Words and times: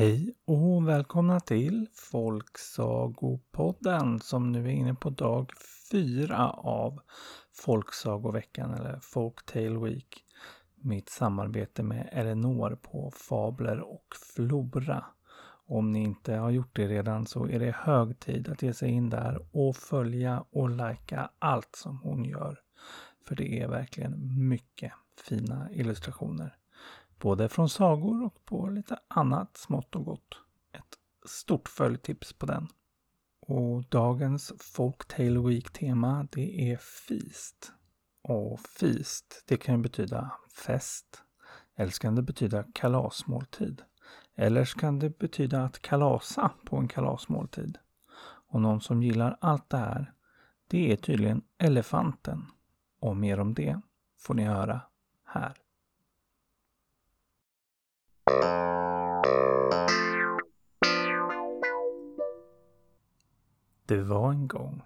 Hej 0.00 0.34
och 0.44 0.88
välkomna 0.88 1.40
till 1.40 1.88
Folksagopodden 1.94 4.20
som 4.20 4.52
nu 4.52 4.66
är 4.66 4.70
inne 4.70 4.94
på 4.94 5.10
dag 5.10 5.52
fyra 5.90 6.50
av 6.50 7.00
Folksagoveckan 7.52 8.74
eller 8.74 8.98
Folktale 9.02 9.78
Week. 9.78 10.24
Mitt 10.74 11.08
samarbete 11.08 11.82
med 11.82 12.08
Elinor 12.12 12.78
på 12.82 13.12
Fabler 13.14 13.80
och 13.80 14.06
Flora. 14.34 15.04
Om 15.66 15.92
ni 15.92 16.02
inte 16.02 16.34
har 16.34 16.50
gjort 16.50 16.76
det 16.76 16.88
redan 16.88 17.26
så 17.26 17.48
är 17.48 17.58
det 17.58 17.76
hög 17.76 18.20
tid 18.20 18.48
att 18.48 18.62
ge 18.62 18.74
sig 18.74 18.90
in 18.90 19.10
där 19.10 19.46
och 19.52 19.76
följa 19.76 20.44
och 20.50 20.70
lajka 20.70 21.30
allt 21.38 21.76
som 21.76 22.00
hon 22.02 22.24
gör. 22.24 22.58
För 23.26 23.36
det 23.36 23.60
är 23.60 23.68
verkligen 23.68 24.48
mycket 24.48 24.92
fina 25.28 25.68
illustrationer. 25.72 26.59
Både 27.20 27.48
från 27.48 27.68
sagor 27.68 28.24
och 28.24 28.44
på 28.44 28.66
lite 28.66 28.98
annat 29.08 29.56
smått 29.56 29.96
och 29.96 30.04
gott. 30.04 30.40
Ett 30.72 30.98
stort 31.28 31.68
följtips 31.68 32.32
på 32.32 32.46
den. 32.46 32.68
Och 33.40 33.84
dagens 33.84 34.52
Folktale 34.58 35.40
Week-tema 35.40 36.28
det 36.32 36.72
är 36.72 36.76
Feast. 36.76 37.72
Och 38.22 38.60
Feast, 38.60 39.44
det 39.46 39.56
kan 39.56 39.74
ju 39.74 39.82
betyda 39.82 40.32
fest. 40.66 41.22
Eller 41.76 41.90
så 41.90 42.00
kan 42.00 42.14
det 42.14 42.22
betyda 42.22 42.64
kalasmåltid. 42.74 43.82
Eller 44.34 44.64
så 44.64 44.78
kan 44.78 44.98
det 44.98 45.18
betyda 45.18 45.64
att 45.64 45.82
kalasa 45.82 46.50
på 46.64 46.76
en 46.76 46.88
kalasmåltid. 46.88 47.78
Och 48.48 48.60
någon 48.60 48.80
som 48.80 49.02
gillar 49.02 49.36
allt 49.40 49.70
det 49.70 49.78
här, 49.78 50.12
det 50.66 50.92
är 50.92 50.96
tydligen 50.96 51.42
elefanten. 51.58 52.46
Och 53.00 53.16
mer 53.16 53.40
om 53.40 53.54
det 53.54 53.80
får 54.18 54.34
ni 54.34 54.44
höra 54.44 54.80
här. 55.24 55.56
Det 63.86 64.02
var 64.02 64.32
en 64.32 64.48
gång, 64.48 64.82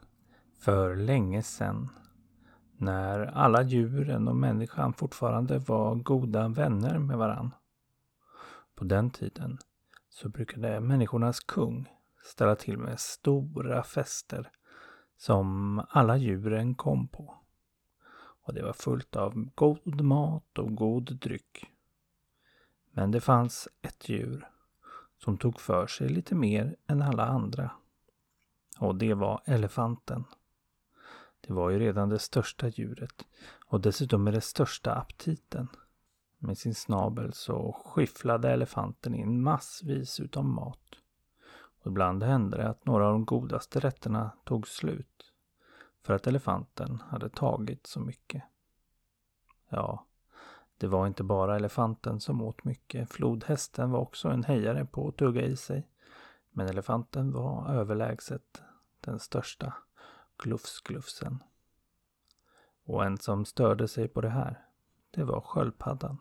för 0.58 0.96
länge 0.96 1.42
sedan, 1.42 1.88
när 2.76 3.26
alla 3.26 3.62
djuren 3.62 4.28
och 4.28 4.36
människan 4.36 4.92
fortfarande 4.92 5.58
var 5.58 5.94
goda 5.94 6.48
vänner 6.48 6.98
med 6.98 7.18
varann. 7.18 7.54
På 8.74 8.84
den 8.84 9.10
tiden 9.10 9.58
så 10.08 10.28
brukade 10.28 10.80
människornas 10.80 11.40
kung 11.40 11.88
ställa 12.24 12.56
till 12.56 12.78
med 12.78 13.00
stora 13.00 13.82
fester 13.82 14.50
som 15.16 15.78
alla 15.88 16.16
djuren 16.16 16.74
kom 16.74 17.08
på. 17.08 17.34
Och 18.44 18.54
det 18.54 18.62
var 18.62 18.72
fullt 18.72 19.16
av 19.16 19.48
god 19.54 20.00
mat 20.00 20.58
och 20.58 20.74
god 20.74 21.18
dryck. 21.20 21.73
Men 22.96 23.10
det 23.10 23.20
fanns 23.20 23.68
ett 23.82 24.08
djur 24.08 24.48
som 25.18 25.38
tog 25.38 25.60
för 25.60 25.86
sig 25.86 26.08
lite 26.08 26.34
mer 26.34 26.76
än 26.86 27.02
alla 27.02 27.26
andra. 27.26 27.70
Och 28.78 28.94
det 28.94 29.14
var 29.14 29.42
elefanten. 29.44 30.24
Det 31.40 31.52
var 31.52 31.70
ju 31.70 31.78
redan 31.78 32.08
det 32.08 32.18
största 32.18 32.68
djuret 32.68 33.26
och 33.66 33.80
dessutom 33.80 34.24
med 34.24 34.34
den 34.34 34.42
största 34.42 34.94
aptiten. 34.94 35.68
Med 36.38 36.58
sin 36.58 36.74
snabel 36.74 37.32
så 37.32 37.82
skyfflade 37.84 38.50
elefanten 38.50 39.14
in 39.14 39.42
massvis 39.42 40.20
utav 40.20 40.44
mat. 40.44 40.98
Och 41.80 41.86
ibland 41.86 42.22
hände 42.22 42.56
det 42.56 42.68
att 42.68 42.86
några 42.86 43.06
av 43.06 43.12
de 43.12 43.24
godaste 43.24 43.80
rätterna 43.80 44.30
tog 44.44 44.68
slut. 44.68 45.32
För 46.02 46.14
att 46.14 46.26
elefanten 46.26 47.02
hade 47.08 47.28
tagit 47.28 47.86
så 47.86 48.00
mycket. 48.00 48.42
Ja, 49.68 50.06
det 50.78 50.86
var 50.86 51.06
inte 51.06 51.24
bara 51.24 51.56
elefanten 51.56 52.20
som 52.20 52.42
åt 52.42 52.64
mycket. 52.64 53.10
Flodhästen 53.10 53.90
var 53.90 54.00
också 54.00 54.28
en 54.28 54.44
hejare 54.44 54.84
på 54.84 55.08
att 55.08 55.16
tugga 55.16 55.42
i 55.42 55.56
sig. 55.56 55.88
Men 56.50 56.68
elefanten 56.68 57.32
var 57.32 57.68
överlägset 57.68 58.62
den 59.00 59.18
största 59.18 59.74
glufsglufsen. 60.38 61.42
Och 62.84 63.04
en 63.04 63.18
som 63.18 63.44
störde 63.44 63.88
sig 63.88 64.08
på 64.08 64.20
det 64.20 64.28
här, 64.28 64.64
det 65.10 65.24
var 65.24 65.40
sköldpaddan. 65.40 66.18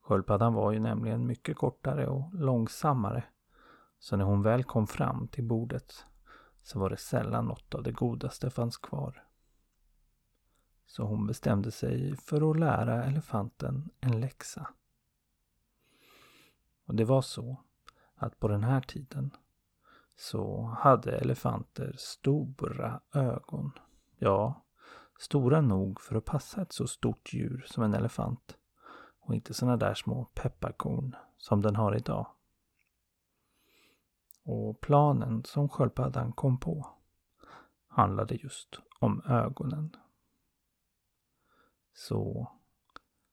Sköldpaddan 0.00 0.54
var 0.54 0.72
ju 0.72 0.78
nämligen 0.78 1.26
mycket 1.26 1.56
kortare 1.56 2.06
och 2.06 2.34
långsammare. 2.34 3.24
Så 3.98 4.16
när 4.16 4.24
hon 4.24 4.42
väl 4.42 4.64
kom 4.64 4.86
fram 4.86 5.28
till 5.28 5.44
bordet 5.44 6.06
så 6.62 6.78
var 6.78 6.90
det 6.90 6.96
sällan 6.96 7.44
något 7.44 7.74
av 7.74 7.82
det 7.82 7.92
godaste 7.92 8.50
fanns 8.50 8.76
kvar. 8.76 9.23
Så 10.86 11.04
hon 11.04 11.26
bestämde 11.26 11.70
sig 11.70 12.16
för 12.16 12.50
att 12.50 12.58
lära 12.58 13.04
elefanten 13.04 13.90
en 14.00 14.20
läxa. 14.20 14.68
Och 16.86 16.94
det 16.94 17.04
var 17.04 17.22
så 17.22 17.56
att 18.14 18.38
på 18.38 18.48
den 18.48 18.64
här 18.64 18.80
tiden 18.80 19.30
så 20.16 20.62
hade 20.78 21.18
elefanter 21.18 21.94
stora 21.98 23.00
ögon. 23.12 23.70
Ja, 24.18 24.62
stora 25.18 25.60
nog 25.60 26.00
för 26.00 26.16
att 26.16 26.24
passa 26.24 26.62
ett 26.62 26.72
så 26.72 26.86
stort 26.86 27.32
djur 27.32 27.64
som 27.66 27.84
en 27.84 27.94
elefant. 27.94 28.58
Och 29.20 29.34
inte 29.34 29.54
sådana 29.54 29.76
där 29.76 29.94
små 29.94 30.24
pepparkorn 30.24 31.16
som 31.38 31.62
den 31.62 31.76
har 31.76 31.96
idag. 31.96 32.26
Och 34.42 34.80
planen 34.80 35.44
som 35.44 35.68
sköldpaddan 35.68 36.32
kom 36.32 36.58
på 36.58 36.88
handlade 37.88 38.34
just 38.34 38.78
om 38.98 39.22
ögonen. 39.26 39.96
Så 41.94 42.50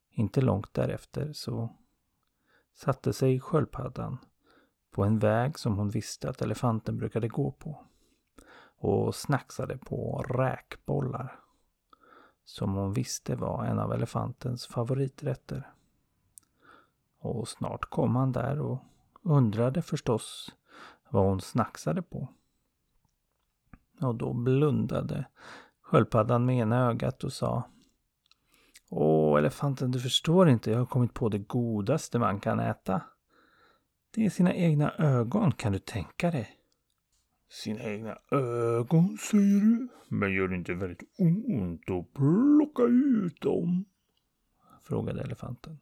inte 0.09 0.41
långt 0.41 0.73
därefter 0.73 1.33
så 1.33 1.69
satte 2.73 3.13
sig 3.13 3.39
sköldpaddan 3.39 4.17
på 4.91 5.03
en 5.03 5.19
väg 5.19 5.59
som 5.59 5.77
hon 5.77 5.89
visste 5.89 6.29
att 6.29 6.41
elefanten 6.41 6.97
brukade 6.97 7.27
gå 7.27 7.51
på 7.51 7.85
och 8.77 9.15
snacksade 9.15 9.77
på 9.77 10.25
räkbollar 10.29 11.39
som 12.45 12.73
hon 12.73 12.93
visste 12.93 13.35
var 13.35 13.65
en 13.65 13.79
av 13.79 13.93
elefantens 13.93 14.67
favoriträtter. 14.67 15.71
Och 17.19 17.47
snart 17.47 17.85
kom 17.85 18.15
han 18.15 18.31
där 18.31 18.59
och 18.59 18.79
undrade 19.21 19.81
förstås 19.81 20.55
vad 21.09 21.25
hon 21.25 21.41
snacksade 21.41 22.01
på. 22.01 22.27
Och 24.01 24.15
då 24.15 24.33
blundade 24.33 25.25
sköldpaddan 25.81 26.45
med 26.45 26.57
ena 26.57 26.89
ögat 26.89 27.23
och 27.23 27.33
sa 27.33 27.63
Åh, 29.31 29.39
elefanten, 29.39 29.91
du 29.91 29.99
förstår 29.99 30.49
inte. 30.49 30.71
Jag 30.71 30.77
har 30.77 30.85
kommit 30.85 31.13
på 31.13 31.29
det 31.29 31.37
godaste 31.37 32.19
man 32.19 32.39
kan 32.39 32.59
äta. 32.59 33.01
Det 34.15 34.25
är 34.25 34.29
sina 34.29 34.53
egna 34.53 34.91
ögon, 34.97 35.51
kan 35.51 35.71
du 35.71 35.79
tänka 35.79 36.31
dig? 36.31 36.49
Sina 37.49 37.83
egna 37.83 38.17
ögon, 38.31 39.17
säger 39.17 39.61
du? 39.61 39.87
Men 40.07 40.33
gör 40.33 40.47
det 40.47 40.55
inte 40.55 40.73
väldigt 40.73 41.03
ont 41.17 41.89
att 41.89 42.13
plocka 42.13 42.83
ut 42.83 43.41
dem? 43.41 43.85
Frågade 44.83 45.21
elefanten. 45.21 45.79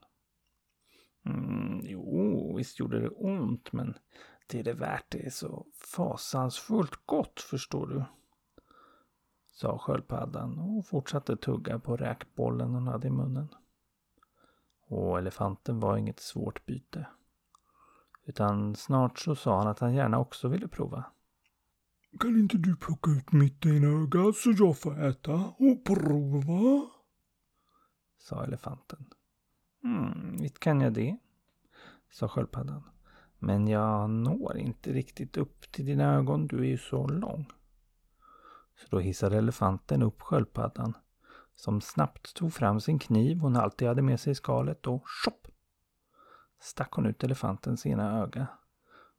Mm, 1.26 1.80
jo, 1.84 2.56
visst 2.58 2.80
gjorde 2.80 3.00
det 3.00 3.10
ont, 3.10 3.74
men 3.74 3.94
det 4.48 4.60
är 4.60 4.64
det 4.64 4.74
värt. 4.74 5.06
Det 5.10 5.26
är 5.26 5.30
så 5.30 5.66
fasansfullt 5.96 7.06
gott, 7.06 7.42
förstår 7.42 7.88
du 7.88 8.04
sa 9.62 9.78
sköldpaddan 9.78 10.59
och 10.59 10.86
fortsatte 10.86 11.38
tugga 11.38 11.80
på 11.80 11.97
räkbollen 11.97 12.74
hon 12.74 12.88
hade 12.88 13.08
i 13.08 13.12
munnen. 13.12 13.47
Och 14.88 15.18
elefanten 15.18 15.80
var 15.80 15.97
inget 15.97 16.20
svårt 16.20 16.66
byte. 16.66 17.08
Utan 18.25 18.75
snart 18.75 19.19
så 19.19 19.36
sa 19.36 19.58
han 19.58 19.68
att 19.68 19.80
han 19.80 19.94
gärna 19.94 20.19
också 20.19 20.48
ville 20.48 20.68
prova. 20.68 21.06
Kan 22.19 22.40
inte 22.40 22.58
du 22.58 22.75
plocka 22.75 23.12
ut 23.12 23.31
mitt 23.31 23.66
ena 23.66 23.88
öga 23.88 24.34
så 24.34 24.52
jag 24.58 24.80
får 24.80 25.08
äta 25.08 25.34
och 25.34 25.86
prova? 25.86 26.90
Sa 28.19 28.44
elefanten. 28.44 29.06
Mm, 29.83 30.38
visst 30.38 30.60
kan 30.60 30.81
jag 30.81 30.94
det, 30.94 31.18
sa 32.12 32.28
sköldpaddan. 32.28 32.83
Men 33.39 33.68
jag 33.68 34.10
når 34.10 34.57
inte 34.57 34.94
riktigt 34.94 35.38
upp 35.38 35.72
till 35.72 35.86
dina 35.86 36.16
ögon, 36.16 36.48
du 36.48 36.60
är 36.60 36.69
ju 36.69 36.78
så 36.78 37.07
lång. 37.07 37.45
Så 38.80 38.88
då 38.90 39.00
hissade 39.00 39.38
elefanten 39.38 40.02
upp 40.04 40.22
sköldpaddan 40.22 40.94
som 41.56 41.81
snabbt 41.81 42.34
tog 42.34 42.54
fram 42.54 42.81
sin 42.81 43.00
kniv 43.00 43.38
hon 43.40 43.56
alltid 43.56 43.88
hade 43.88 44.02
med 44.02 44.20
sig 44.20 44.31
i 44.31 44.36
skalet 44.36 44.88
och 44.88 45.04
tjopp! 45.24 45.48
stack 46.62 46.92
hon 46.92 47.06
ut 47.06 47.24
elefantens 47.24 47.86
ena 47.86 48.20
öga. 48.20 48.48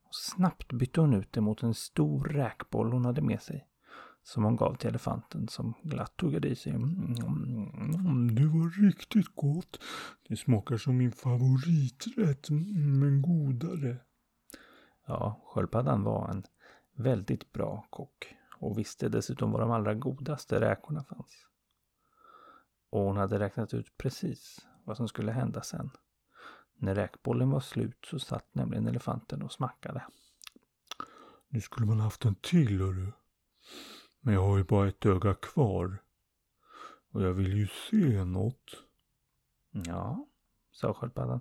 Och 0.04 0.14
snabbt 0.14 0.72
bytte 0.72 1.00
hon 1.00 1.14
ut 1.14 1.32
det 1.32 1.40
mot 1.40 1.62
en 1.62 1.74
stor 1.74 2.24
räkboll 2.24 2.92
hon 2.92 3.04
hade 3.04 3.22
med 3.22 3.42
sig. 3.42 3.66
Som 4.22 4.44
hon 4.44 4.56
gav 4.56 4.74
till 4.74 4.88
elefanten 4.88 5.48
som 5.48 5.74
glatt 5.82 6.16
tuggade 6.16 6.48
i 6.48 6.56
sig. 6.56 6.72
Mm, 6.72 7.14
mm, 7.14 7.94
mm, 7.94 8.34
det 8.34 8.46
var 8.46 8.82
riktigt 8.86 9.34
gott. 9.34 9.80
Det 10.28 10.36
smakar 10.36 10.76
som 10.76 10.96
min 10.96 11.12
favoriträtt, 11.12 12.50
mm, 12.50 13.00
men 13.00 13.22
godare. 13.22 13.96
Ja, 15.06 15.40
sköldpaddan 15.44 16.02
var 16.02 16.28
en 16.28 16.44
väldigt 16.96 17.52
bra 17.52 17.86
kock 17.90 18.36
och 18.60 18.78
visste 18.78 19.08
dessutom 19.08 19.52
var 19.52 19.60
de 19.60 19.70
allra 19.70 19.94
godaste 19.94 20.60
räkorna 20.60 21.04
fanns. 21.04 21.46
Och 22.90 23.00
hon 23.00 23.16
hade 23.16 23.38
räknat 23.38 23.74
ut 23.74 23.96
precis 23.96 24.66
vad 24.84 24.96
som 24.96 25.08
skulle 25.08 25.32
hända 25.32 25.62
sen. 25.62 25.90
När 26.74 26.94
räkbollen 26.94 27.50
var 27.50 27.60
slut 27.60 28.04
så 28.06 28.18
satt 28.18 28.54
nämligen 28.54 28.86
elefanten 28.86 29.42
och 29.42 29.52
smackade. 29.52 30.06
Nu 31.48 31.60
skulle 31.60 31.86
man 31.86 32.00
haft 32.00 32.24
en 32.24 32.34
till 32.34 32.80
hörru. 32.80 33.12
Men 34.20 34.34
jag 34.34 34.42
har 34.42 34.58
ju 34.58 34.64
bara 34.64 34.88
ett 34.88 35.06
öga 35.06 35.34
kvar. 35.34 36.02
Och 37.12 37.22
jag 37.22 37.32
vill 37.32 37.56
ju 37.56 37.66
se 37.66 38.24
något. 38.24 38.84
Ja, 39.70 40.26
sa 40.70 40.94
sköldpaddan. 40.94 41.40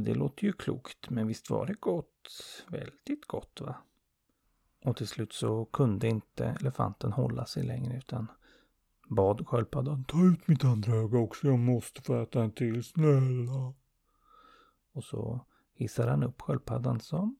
Det 0.00 0.14
låter 0.14 0.44
ju 0.44 0.52
klokt, 0.52 1.10
men 1.10 1.26
visst 1.26 1.50
var 1.50 1.66
det 1.66 1.74
gott. 1.80 2.30
Väldigt 2.68 3.26
gott 3.26 3.60
va? 3.60 3.76
Och 4.84 4.96
till 4.96 5.08
slut 5.08 5.32
så 5.32 5.64
kunde 5.64 6.08
inte 6.08 6.44
elefanten 6.60 7.12
hålla 7.12 7.46
sig 7.46 7.62
längre 7.62 7.96
utan 7.96 8.26
bad 9.08 9.46
sköldpaddan. 9.48 10.04
Ta 10.04 10.24
ut 10.24 10.48
mitt 10.48 10.64
andra 10.64 10.92
öga 10.92 11.18
också, 11.18 11.46
jag 11.46 11.58
måste 11.58 12.02
få 12.02 12.22
äta 12.22 12.42
en 12.42 12.52
till, 12.52 12.84
snälla. 12.84 13.74
Och 14.92 15.04
så 15.04 15.46
hissade 15.74 16.10
han 16.10 16.22
upp 16.22 16.40
sköldpaddan 16.40 17.00
som 17.00 17.36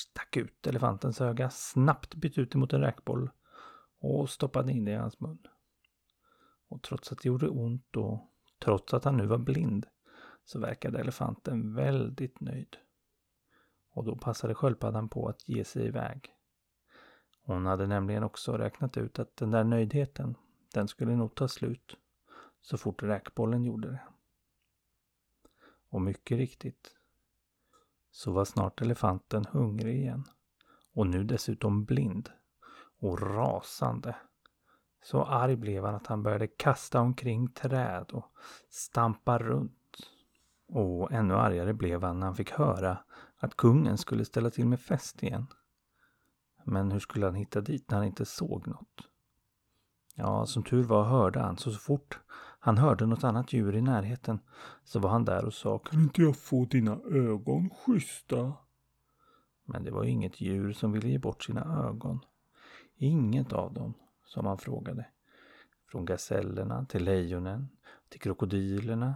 stack 0.00 0.36
ut 0.36 0.66
elefantens 0.66 1.20
öga, 1.20 1.50
snabbt 1.50 2.14
bytte 2.14 2.40
ut 2.40 2.54
emot 2.54 2.72
en 2.72 2.80
räkboll 2.80 3.30
och 4.00 4.30
stoppade 4.30 4.72
in 4.72 4.84
det 4.84 4.92
i 4.92 4.96
hans 4.96 5.20
mun. 5.20 5.38
Och 6.68 6.82
trots 6.82 7.12
att 7.12 7.18
det 7.22 7.28
gjorde 7.28 7.48
ont 7.48 7.96
och 7.96 8.20
trots 8.64 8.94
att 8.94 9.04
han 9.04 9.16
nu 9.16 9.26
var 9.26 9.38
blind 9.38 9.86
så 10.44 10.58
verkade 10.58 11.00
elefanten 11.00 11.74
väldigt 11.74 12.40
nöjd. 12.40 12.76
Och 13.90 14.04
då 14.04 14.16
passade 14.16 14.54
sköldpaddan 14.54 15.08
på 15.08 15.28
att 15.28 15.48
ge 15.48 15.64
sig 15.64 15.86
iväg. 15.86 16.34
Hon 17.44 17.66
hade 17.66 17.86
nämligen 17.86 18.22
också 18.22 18.52
räknat 18.52 18.96
ut 18.96 19.18
att 19.18 19.36
den 19.36 19.50
där 19.50 19.64
nöjdheten, 19.64 20.36
den 20.74 20.88
skulle 20.88 21.16
nog 21.16 21.34
ta 21.34 21.48
slut 21.48 21.96
så 22.60 22.78
fort 22.78 23.02
räkbollen 23.02 23.64
gjorde 23.64 23.90
det. 23.90 24.00
Och 25.88 26.02
mycket 26.02 26.38
riktigt 26.38 26.96
så 28.10 28.32
var 28.32 28.44
snart 28.44 28.80
elefanten 28.80 29.44
hungrig 29.50 29.96
igen. 29.96 30.24
Och 30.94 31.06
nu 31.06 31.24
dessutom 31.24 31.84
blind. 31.84 32.30
Och 32.98 33.20
rasande. 33.20 34.16
Så 35.02 35.24
arg 35.24 35.56
blev 35.56 35.84
han 35.84 35.94
att 35.94 36.06
han 36.06 36.22
började 36.22 36.46
kasta 36.46 37.00
omkring 37.00 37.48
träd 37.48 38.10
och 38.12 38.32
stampa 38.68 39.38
runt. 39.38 39.96
Och 40.68 41.12
ännu 41.12 41.34
argare 41.34 41.74
blev 41.74 42.02
han 42.02 42.20
när 42.20 42.26
han 42.26 42.36
fick 42.36 42.50
höra 42.50 42.98
att 43.36 43.56
kungen 43.56 43.98
skulle 43.98 44.24
ställa 44.24 44.50
till 44.50 44.66
med 44.66 44.80
fest 44.80 45.22
igen. 45.22 45.46
Men 46.64 46.92
hur 46.92 47.00
skulle 47.00 47.26
han 47.26 47.34
hitta 47.34 47.60
dit 47.60 47.90
när 47.90 47.98
han 47.98 48.06
inte 48.06 48.24
såg 48.24 48.66
något? 48.68 49.08
Ja, 50.14 50.46
som 50.46 50.62
tur 50.62 50.82
var 50.82 51.04
hörde 51.04 51.40
han, 51.40 51.56
så, 51.56 51.70
så 51.70 51.78
fort 51.78 52.20
han 52.64 52.78
hörde 52.78 53.06
något 53.06 53.24
annat 53.24 53.52
djur 53.52 53.76
i 53.76 53.82
närheten 53.82 54.40
så 54.84 54.98
var 54.98 55.10
han 55.10 55.24
där 55.24 55.44
och 55.44 55.54
sa 55.54 55.78
Kan 55.78 56.00
inte 56.00 56.22
jag 56.22 56.36
få 56.36 56.64
dina 56.64 57.00
ögon 57.10 57.70
schyssta? 57.70 58.52
Men 59.64 59.84
det 59.84 59.90
var 59.90 60.04
inget 60.04 60.40
djur 60.40 60.72
som 60.72 60.92
ville 60.92 61.08
ge 61.08 61.18
bort 61.18 61.42
sina 61.42 61.88
ögon. 61.88 62.20
Inget 62.96 63.52
av 63.52 63.72
dem, 63.72 63.94
som 64.24 64.46
han 64.46 64.58
frågade. 64.58 65.06
Från 65.90 66.04
gasellerna 66.04 66.84
till 66.84 67.04
lejonen, 67.04 67.68
till 68.08 68.20
krokodilerna, 68.20 69.14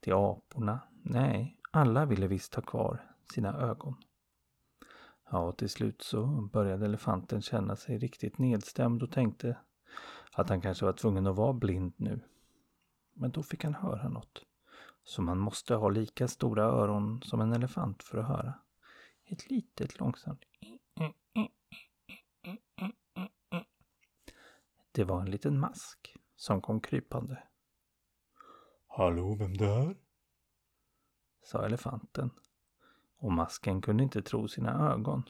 till 0.00 0.12
aporna. 0.12 0.80
Nej, 1.02 1.58
alla 1.70 2.06
ville 2.06 2.26
visst 2.26 2.54
ha 2.54 2.62
kvar 2.62 3.14
sina 3.34 3.56
ögon. 3.56 3.96
Ja, 5.30 5.38
och 5.38 5.56
till 5.56 5.70
slut 5.70 6.02
så 6.02 6.26
började 6.52 6.84
elefanten 6.84 7.42
känna 7.42 7.76
sig 7.76 7.98
riktigt 7.98 8.38
nedstämd 8.38 9.02
och 9.02 9.12
tänkte 9.12 9.58
att 10.32 10.48
han 10.48 10.60
kanske 10.60 10.84
var 10.84 10.92
tvungen 10.92 11.26
att 11.26 11.36
vara 11.36 11.52
blind 11.52 11.92
nu. 11.96 12.20
Men 13.14 13.30
då 13.30 13.42
fick 13.42 13.64
han 13.64 13.74
höra 13.74 14.08
något. 14.08 14.42
Så 15.04 15.22
man 15.22 15.38
måste 15.38 15.74
ha 15.74 15.88
lika 15.88 16.28
stora 16.28 16.64
öron 16.64 17.22
som 17.22 17.40
en 17.40 17.52
elefant 17.52 18.02
för 18.02 18.18
att 18.18 18.28
höra. 18.28 18.54
Ett 19.24 19.50
litet 19.50 20.00
långsamt 20.00 20.40
Det 24.92 25.04
var 25.04 25.20
en 25.20 25.30
liten 25.30 25.58
mask 25.58 26.16
som 26.36 26.60
kom 26.60 26.80
krypande. 26.80 27.42
Hallå, 28.86 29.36
vem 29.38 29.56
där? 29.56 29.96
Sa 31.42 31.66
elefanten. 31.66 32.30
Och 33.24 33.32
masken 33.32 33.80
kunde 33.80 34.02
inte 34.02 34.22
tro 34.22 34.48
sina 34.48 34.92
ögon. 34.92 35.22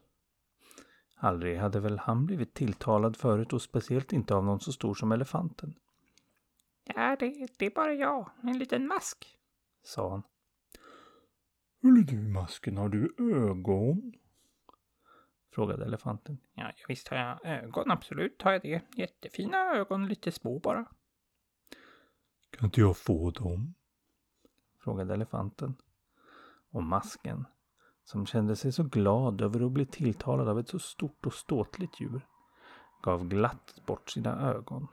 Aldrig 1.14 1.58
hade 1.58 1.80
väl 1.80 1.98
han 1.98 2.26
blivit 2.26 2.54
tilltalad 2.54 3.16
förut 3.16 3.52
och 3.52 3.62
speciellt 3.62 4.12
inte 4.12 4.34
av 4.34 4.44
någon 4.44 4.60
så 4.60 4.72
stor 4.72 4.94
som 4.94 5.12
elefanten. 5.12 5.74
Ja, 6.84 7.16
det, 7.20 7.46
det 7.58 7.66
är 7.66 7.70
bara 7.70 7.94
jag, 7.94 8.30
en 8.42 8.58
liten 8.58 8.86
mask, 8.86 9.38
sa 9.82 10.10
han. 10.10 10.22
Hörru 11.82 12.02
du, 12.02 12.28
masken, 12.28 12.76
har 12.76 12.88
du 12.88 13.14
ögon? 13.18 14.12
Frågade 15.52 15.84
elefanten. 15.84 16.38
Ja, 16.54 16.72
visst 16.88 17.08
har 17.08 17.16
jag 17.16 17.46
ögon, 17.46 17.90
absolut 17.90 18.42
har 18.42 18.52
jag 18.52 18.62
det. 18.62 18.82
Jättefina 18.96 19.58
ögon, 19.58 20.08
lite 20.08 20.32
små 20.32 20.58
bara. 20.58 20.84
Kan 22.50 22.64
inte 22.64 22.80
jag 22.80 22.96
få 22.96 23.30
dem? 23.30 23.74
Frågade 24.78 25.14
elefanten. 25.14 25.74
Och 26.70 26.82
masken 26.82 27.44
som 28.04 28.26
kände 28.26 28.56
sig 28.56 28.72
så 28.72 28.82
glad 28.82 29.40
över 29.40 29.66
att 29.66 29.72
bli 29.72 29.86
tilltalad 29.86 30.48
av 30.48 30.58
ett 30.58 30.68
så 30.68 30.78
stort 30.78 31.26
och 31.26 31.34
ståtligt 31.34 32.00
djur, 32.00 32.26
gav 33.02 33.28
glatt 33.28 33.82
bort 33.86 34.10
sina 34.10 34.50
ögon. 34.50 34.88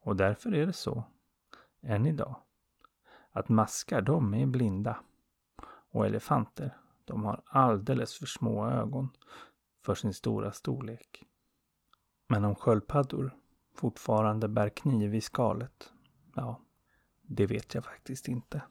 Och 0.00 0.16
därför 0.16 0.54
är 0.54 0.66
det 0.66 0.72
så, 0.72 1.04
än 1.82 2.06
idag, 2.06 2.36
att 3.32 3.48
maskar 3.48 4.00
de 4.00 4.34
är 4.34 4.46
blinda 4.46 4.96
och 5.90 6.06
elefanter 6.06 6.76
de 7.04 7.24
har 7.24 7.42
alldeles 7.46 8.18
för 8.18 8.26
små 8.26 8.66
ögon 8.66 9.08
för 9.84 9.94
sin 9.94 10.14
stora 10.14 10.52
storlek. 10.52 11.24
Men 12.28 12.44
om 12.44 12.54
sköldpaddor 12.54 13.34
fortfarande 13.74 14.48
bär 14.48 14.68
kniv 14.68 15.14
i 15.14 15.20
skalet, 15.20 15.92
ja, 16.34 16.60
det 17.22 17.46
vet 17.46 17.74
jag 17.74 17.84
faktiskt 17.84 18.28
inte. 18.28 18.62